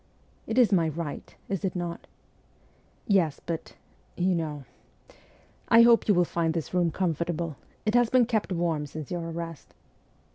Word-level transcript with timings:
'It 0.47 0.57
is 0.57 0.71
my 0.71 0.89
right, 0.89 1.35
is 1.47 1.63
it 1.63 1.75
not?'' 1.75 2.07
Yes, 3.07 3.39
but 3.45 3.75
you 4.17 4.33
know.... 4.33 4.63
I 5.69 5.83
hope 5.83 6.07
you 6.07 6.15
will 6.15 6.25
find 6.25 6.55
this 6.55 6.73
room 6.73 6.89
comfortable. 6.89 7.55
It 7.85 7.93
has 7.93 8.09
been 8.09 8.25
kept 8.25 8.51
warm 8.51 8.87
since 8.87 9.11
your 9.11 9.29
arrest.' 9.29 9.75